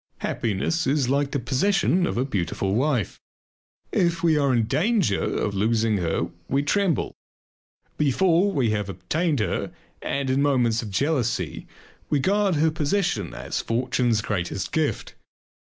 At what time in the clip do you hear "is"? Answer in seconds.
0.87-1.09